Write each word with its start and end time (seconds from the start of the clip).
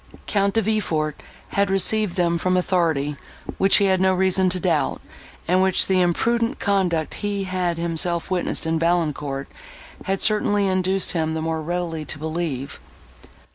Count 0.25 0.55
De 0.55 0.63
Villefort 0.63 1.15
had 1.49 1.69
received 1.69 2.15
them 2.15 2.39
from 2.39 2.57
authority 2.57 3.17
which 3.59 3.75
he 3.77 3.85
had 3.85 4.01
no 4.01 4.15
reason 4.15 4.49
to 4.49 4.59
doubt, 4.59 4.99
and 5.47 5.61
which 5.61 5.85
the 5.85 6.01
imprudent 6.01 6.57
conduct 6.57 7.13
he 7.13 7.43
had 7.43 7.77
himself 7.77 8.31
witnessed 8.31 8.65
in 8.65 8.79
Valancourt, 8.79 9.47
had 10.05 10.19
certainly 10.19 10.65
induced 10.65 11.11
him 11.11 11.35
the 11.35 11.39
more 11.43 11.61
readily 11.61 12.03
to 12.03 12.17
believe. 12.17 12.79